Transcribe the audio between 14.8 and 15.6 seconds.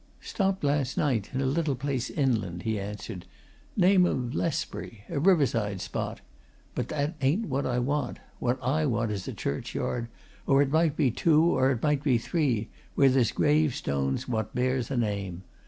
a name.